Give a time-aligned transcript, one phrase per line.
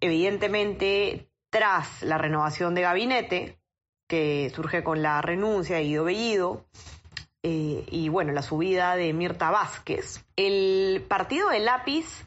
[0.00, 3.58] evidentemente tras la renovación de gabinete,
[4.08, 6.64] que surge con la renuncia de Guido Bellido,
[7.42, 12.24] eh, y bueno, la subida de Mirta Vázquez, el partido de lápiz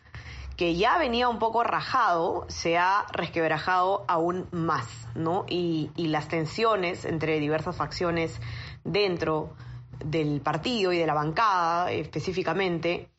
[0.56, 5.46] que ya venía un poco rajado, se ha resquebrajado aún más, ¿no?
[5.50, 8.40] Y, y las tensiones entre diversas facciones
[8.84, 9.56] dentro
[10.04, 13.10] del partido y de la bancada específicamente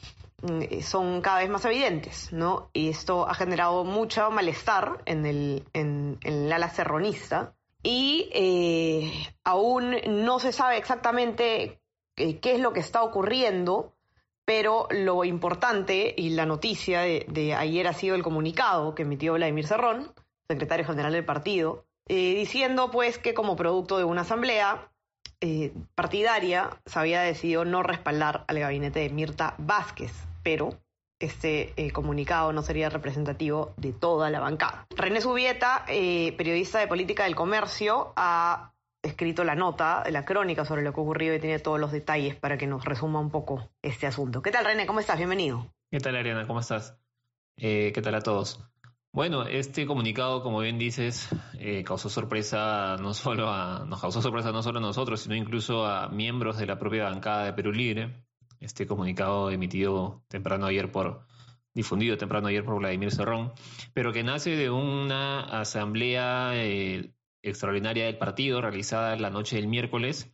[0.43, 2.71] mm, son cada vez más evidentes, ¿no?
[2.73, 6.19] Y esto ha generado mucho malestar en el, en,
[6.53, 9.13] ala serronista y eh,
[9.45, 11.81] aún no se sabe exactamente
[12.17, 13.95] eh, qué es lo que está ocurriendo,
[14.45, 19.67] pero lo importante y la noticia de, ayer ha sido el comunicado que emitió Vladimir
[19.67, 20.13] Cerrón,
[20.49, 24.92] secretario general del partido, eh, diciendo pues que como producto de una asamblea
[25.43, 30.13] eh, partidaria se había decidido no respaldar al gabinete de Mirta Vázquez,
[30.45, 30.79] pero
[31.19, 34.87] este eh, comunicado no sería representativo de toda la bancada.
[34.97, 40.83] René Subieta, eh, periodista de política del comercio, ha escrito la nota, la crónica sobre
[40.83, 43.69] lo que ha ocurrido y tiene todos los detalles para que nos resuma un poco
[43.83, 44.43] este asunto.
[44.43, 44.87] ¿Qué tal, René?
[44.87, 45.17] ¿Cómo estás?
[45.17, 45.67] Bienvenido.
[45.91, 46.47] ¿Qué tal, Ariana?
[46.47, 46.97] ¿Cómo estás?
[47.57, 48.65] Eh, ¿Qué tal a todos?
[49.15, 54.53] Bueno, este comunicado, como bien dices, eh, causó sorpresa no solo a, nos causó sorpresa
[54.53, 58.25] no solo a nosotros, sino incluso a miembros de la propia bancada de Perú Libre.
[58.59, 61.27] Este comunicado emitido temprano ayer por,
[61.75, 63.53] difundido temprano ayer por Vladimir Cerrón,
[63.93, 70.33] pero que nace de una asamblea eh, extraordinaria del partido realizada la noche del miércoles,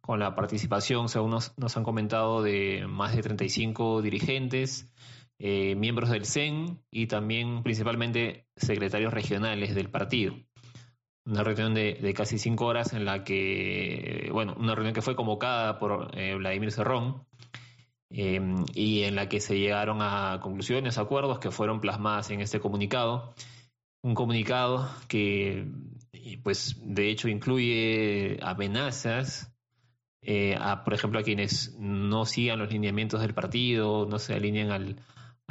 [0.00, 4.92] con la participación, según nos, nos han comentado, de más de 35 dirigentes,
[5.44, 10.36] eh, miembros del CEN y también principalmente secretarios regionales del partido.
[11.24, 15.80] Una reunión de, casi cinco horas en la que, bueno, una reunión que fue convocada
[15.80, 17.26] por eh, Vladimir Cerrón
[18.10, 18.40] eh,
[18.72, 23.34] y en la que se llegaron a conclusiones, acuerdos que fueron plasmadas en este comunicado.
[24.00, 25.66] Un comunicado que,
[26.44, 29.52] pues, de hecho incluye amenazas
[30.20, 34.70] eh, a, por ejemplo, a quienes no sigan los lineamientos del partido, no se alineen
[34.70, 34.96] al,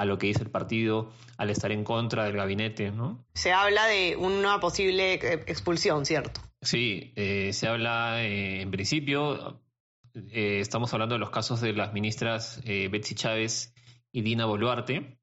[0.02, 3.24] a lo que dice el partido al estar en contra del gabinete, ¿no?
[3.36, 6.42] Se habla de una posible eh, expulsión, ¿cierto?
[6.60, 9.62] Sí, eh, se habla eh, en principio,
[10.16, 13.76] eh, estamos hablando de los casos de las ministras Betsy Chávez
[14.12, 15.20] y Dina Boluarte.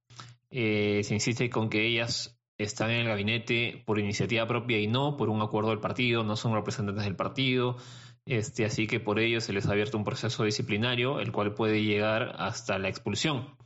[0.48, 5.28] Se insiste con que ellas están en el gabinete por iniciativa propia y no por
[5.28, 7.76] un acuerdo del partido, no son representantes del partido,
[8.28, 11.82] este, así que por ello se les ha abierto un proceso disciplinario, el cual puede
[11.82, 13.56] llegar hasta la expulsión.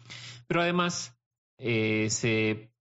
[0.47, 1.19] Pero además
[1.59, 2.72] eh, se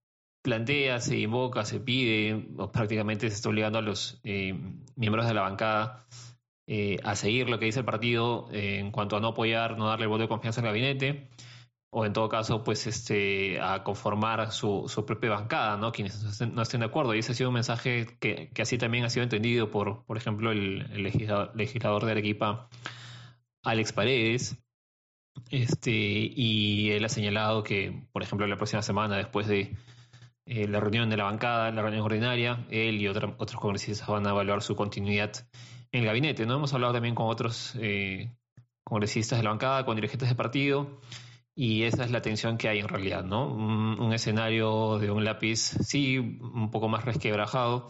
[0.42, 4.54] plantea, se invoca, se pide, o prácticamente se está obligando a los eh,
[4.96, 6.06] miembros de la bancada
[6.66, 9.88] eh, a seguir lo que dice el partido eh, en cuanto a no apoyar, no
[9.88, 11.28] darle el voto de confianza al gabinete,
[11.94, 15.92] o en todo caso, pues este, a conformar su, su propia bancada, ¿no?
[15.92, 17.14] Quienes no estén, de acuerdo.
[17.14, 20.16] Y ese ha sido un mensaje que, que así también ha sido entendido por, por
[20.16, 22.70] ejemplo, el, legislador, legislador de Arequipa,
[23.62, 24.56] Alex Paredes,
[25.50, 29.76] este, y él ha señalado que, por ejemplo, la próxima semana, después de
[30.46, 34.30] eh, la reunión de la bancada, la reunión ordinaria, él y otros congresistas van a
[34.30, 35.32] evaluar su continuidad
[35.92, 36.46] en el gabinete.
[36.46, 36.54] ¿no?
[36.54, 38.32] Hemos hablado también con otros eh,
[38.82, 41.00] congresistas de la bancada, con dirigentes de partido,
[41.54, 43.24] y esa es la tensión que hay en realidad.
[43.24, 43.48] ¿no?
[43.48, 47.88] Un, escenario de un lápiz, sí, un poco más resquebrajado,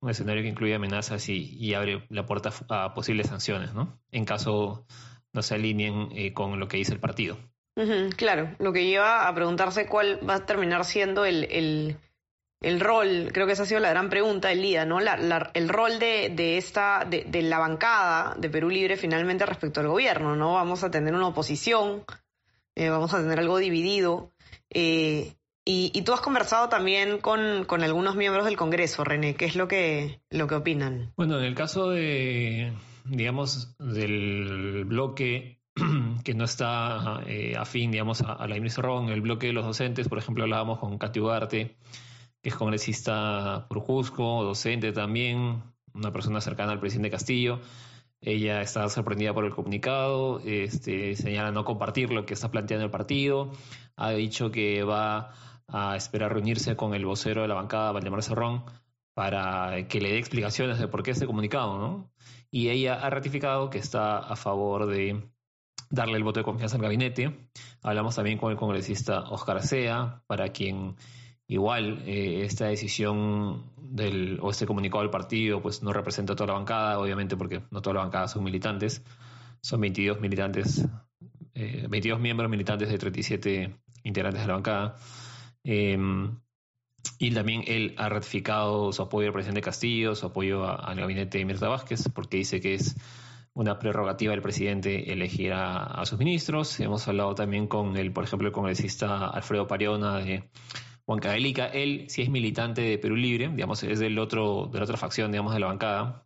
[0.00, 4.00] un escenario que incluye amenazas y, y abre la puerta a posibles sanciones, ¿no?
[4.12, 4.86] En caso
[5.32, 7.38] no se alineen eh, con lo que dice el partido.
[8.16, 11.96] Claro, lo que lleva a preguntarse cuál va a terminar siendo el, el,
[12.60, 14.98] el rol, creo que esa ha sido la gran pregunta del día, ¿no?
[14.98, 19.46] La, la, el rol de, de esta, de, de, la bancada de Perú Libre finalmente
[19.46, 20.54] respecto al gobierno, ¿no?
[20.54, 22.04] Vamos a tener una oposición,
[22.78, 24.32] eh, vamos a tener algo dividido.
[24.70, 25.34] Eh,
[25.64, 29.56] y, y, tú has conversado también con, con, algunos miembros del Congreso, René, ¿qué es
[29.56, 31.12] lo que, lo que opinan?
[31.16, 32.72] Bueno, en el caso de,
[33.04, 35.60] digamos, del bloque
[36.24, 40.18] que no está eh, afín, digamos, a, la Cerrón, el bloque de los docentes, por
[40.18, 41.76] ejemplo, hablábamos con Katy Ugarte,
[42.40, 47.60] que es congresista por Jusco, docente también, una persona cercana al presidente Castillo.
[48.20, 52.90] Ella está sorprendida por el comunicado, este, señala no compartir lo que está planteando el
[52.90, 53.52] partido,
[53.96, 55.34] ha dicho que va
[55.68, 58.64] a esperar reunirse con el vocero de la bancada, Valdemar Cerrón,
[59.14, 62.10] para que le dé explicaciones de por qué este comunicado, ¿no?
[62.50, 65.28] Y ella ha ratificado que está a favor de
[65.90, 67.50] darle el voto de confianza al gabinete.
[67.82, 70.96] Hablamos también con el congresista Oscar Sea, para quien
[71.48, 76.48] igual eh, esta decisión del, o este comunicado del partido pues no representa a toda
[76.48, 79.02] la bancada, obviamente porque no toda la bancada son militantes,
[79.60, 80.86] son 22 militantes,
[81.54, 83.74] 22 eh, miembros militantes de 37
[84.04, 84.96] integrantes de la bancada.
[85.64, 86.38] Em,
[87.18, 91.44] y también él ha ratificado su apoyo al presidente Castillo, su apoyo al gabinete de
[91.44, 92.96] Mirta Vázquez, porque dice que es
[93.54, 96.78] una prerrogativa del presidente elegir a, sus ministros.
[96.78, 100.48] Hemos hablado también con el, por ejemplo, el congresista Alfredo Pariona de
[101.08, 101.66] Huancavelica.
[101.68, 105.32] Él sí es militante de Perú Libre, digamos, es del otro, de la otra facción,
[105.32, 106.22] digamos, de la bancada.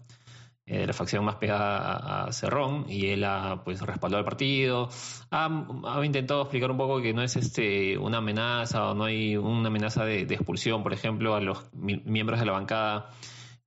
[0.66, 4.88] Eh, la facción más pegada a, Cerrón y él ha pues respaldado al partido
[5.32, 9.66] ha, intentado explicar un poco que no es este una amenaza o no hay una
[9.66, 13.10] amenaza de, expulsión por ejemplo a los miembros de la bancada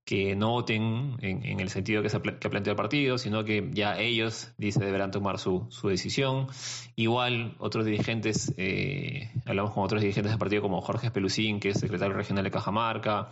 [0.06, 3.69] que no voten en, el sentido que, se, que ha planteado el partido, sino que
[3.74, 6.48] ya ellos, dice, deberán tomar su, su decisión.
[6.96, 11.80] Igual otros dirigentes, eh, hablamos con otros dirigentes del partido como Jorge Espelucín, que es
[11.80, 13.31] secretario regional de Cajamarca,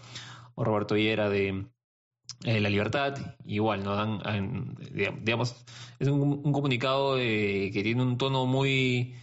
[0.56, 1.68] o Roberto Hiera de,
[2.44, 3.96] eh, la libertad, igual, ¿no?
[3.96, 4.76] Dan,
[5.22, 5.56] digamos,
[6.00, 9.16] es un, comunicado que tiene un tono muy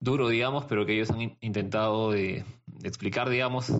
[0.00, 2.44] duro, digamos, pero que ellos han intentado de,
[2.82, 3.72] explicar, digamos,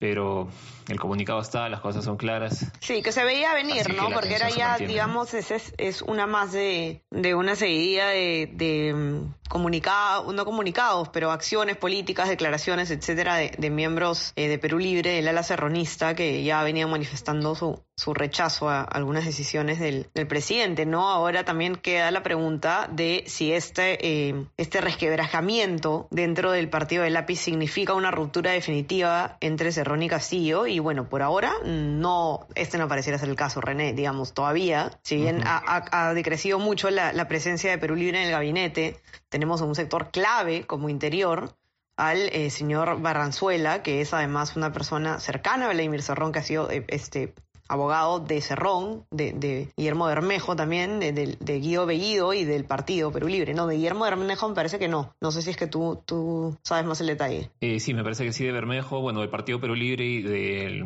[0.00, 0.48] pero
[0.88, 2.72] el comunicado está, las cosas son claras.
[2.80, 4.08] Sí, que se veía venir, ¿no?
[4.08, 9.34] Porque era ya, digamos, es, es, una más de, de una seguidilla de, de mm,
[9.50, 15.18] comunicados, no comunicados, pero acciones políticas, declaraciones, etcétera, de, de miembros eh, de Perú Libre,
[15.18, 20.28] el ala serronista, que ya venían manifestando su, su rechazo a algunas decisiones del, del,
[20.28, 21.10] presidente, ¿no?
[21.10, 27.14] Ahora también queda la pregunta de si este, eh, este resquebrajamiento dentro del partido del
[27.14, 32.78] lápiz significa una ruptura definitiva entre Cerrón y Castillo, y bueno, por ahora no, este
[32.78, 37.12] no pareciera ser el caso, René, digamos, todavía, si bien ha, ha, decrecido mucho la,
[37.12, 39.00] la, presencia de Perú Libre en el gabinete,
[39.40, 41.54] tenemos un sector clave como interior,
[41.96, 46.42] al eh, señor Barranzuela, que es además una persona cercana a Vladimir Cerrón, que ha
[46.42, 47.32] sido eh, este
[47.66, 53.54] abogado de Cerrón, de, Guillermo Bermejo también, de, Guido Bellido y del partido Perú Libre.
[53.54, 55.14] No, de Guillermo Bermejo me parece que no.
[55.22, 57.50] No sé si es que tú, tú sabes más el detalle.
[57.62, 60.84] Eh, sí, me parece que sí de Bermejo, bueno, del partido Perú Libre y del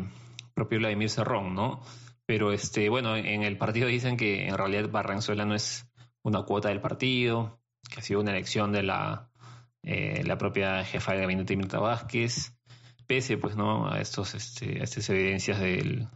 [0.53, 1.81] propio Vladimir Cerrón, ¿no?
[2.25, 5.89] Pero este, bueno, en el partido dicen que en realidad Barranzuela no es
[6.23, 7.59] una cuota del partido,
[7.89, 9.29] que ha sido una elección de la,
[9.83, 12.55] eh, la propia jefa de gabinete Mirta Vázquez,
[13.07, 16.07] pese pues no a estos este, estas evidencias de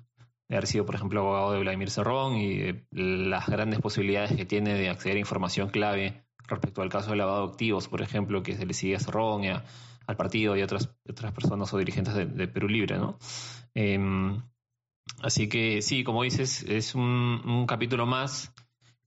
[0.49, 4.89] haber sido, por ejemplo, abogado de Vladimir Cerrón y las grandes posibilidades que tiene de
[4.89, 8.65] acceder a información clave respecto al caso de lavado de activos, por ejemplo, que se
[8.65, 12.67] le sigue a Cerrón al partido y a otras, otras personas o dirigentes de, Perú
[12.67, 13.19] Libre, ¿no?
[13.75, 14.41] Em,
[15.21, 18.51] así que sí, como dices, es un, capítulo más,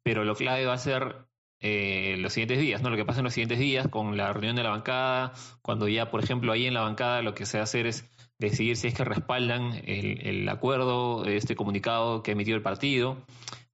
[0.04, 1.26] pero lo clave va a ser
[1.62, 2.90] eh, los siguientes días, ¿no?
[2.90, 5.32] Lo que pasa en los siguientes días con la reunión de la bancada,
[5.62, 8.10] cuando ya, por ejemplo, ahí en la bancada lo que se va a hacer es
[8.38, 13.24] decidir si es que respaldan el, el acuerdo, este comunicado que emitió el partido.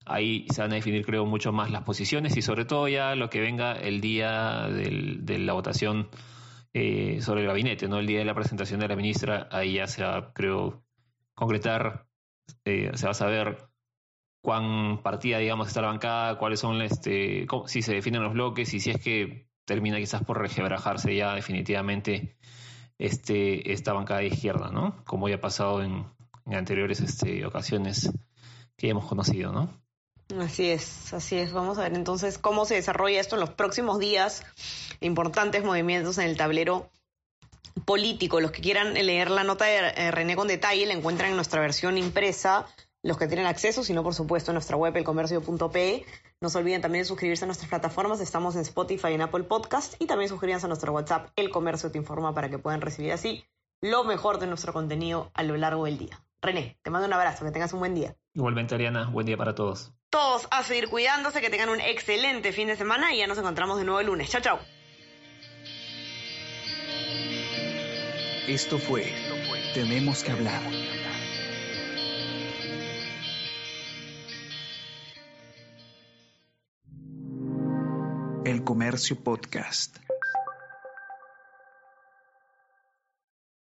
[0.05, 3.29] Ahí se van a definir, creo, mucho más las posiciones y sobre todo ya lo
[3.31, 6.09] que venga el día de la votación
[6.75, 7.99] eh, sobre el gabinete, ¿no?
[7.99, 10.85] El día de la presentación de la ministra, ahí ya se va, creo,
[11.35, 12.07] concretar,
[12.65, 13.69] eh, se va a saber
[14.49, 18.81] cuán partida, digamos, está la bancada, cuáles son, este, si se definen los bloques y
[18.81, 22.39] si es que termina quizás por regebrajarse ya definitivamente
[22.97, 25.05] este, esta bancada de izquierda, ¿no?
[25.05, 26.07] Como ya ha pasado en,
[26.47, 28.11] anteriores este, ocasiones
[28.75, 29.83] que hemos conocido, ¿no?
[30.41, 31.53] Así es, así es.
[31.53, 34.47] Vamos a ver entonces cómo se desarrolla esto en los próximos días.
[35.01, 36.91] Importantes movimientos en el tablero
[37.85, 38.41] político.
[38.41, 41.61] Los que quieran leer la nota de eh, René con detalle la encuentran en nuestra
[41.61, 42.65] versión impresa
[43.03, 46.05] los que tienen acceso, sino por supuesto en nuestra web elcomercio.pe.
[46.41, 49.45] No se olviden también de suscribirse a nuestras plataformas, estamos en Spotify y en Apple
[49.45, 53.13] Podcast y también suscríbanse a nuestro WhatsApp, El Comercio te informa para que puedan recibir
[53.13, 53.45] así
[53.81, 56.21] lo mejor de nuestro contenido a lo largo del día.
[56.41, 58.17] René, te mando un abrazo, que tengas un buen día.
[58.35, 59.93] Igualmente, Ariana, buen día para todos.
[60.11, 63.79] Todos a seguir cuidándose, que tengan un excelente fin de semana y ya nos encontramos
[63.79, 64.31] de nuevo el lunes.
[64.31, 64.59] Chao, chao.
[68.47, 69.13] Esto fue
[69.75, 70.63] Tenemos que hablar
[78.69, 79.99] Comercio Podcast.